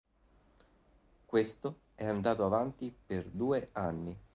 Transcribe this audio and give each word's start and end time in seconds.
Questo 1.27 1.79
è 1.93 2.05
andato 2.07 2.43
avanti 2.43 2.91
per 3.05 3.27
due 3.29 3.69
anni. 3.73 4.17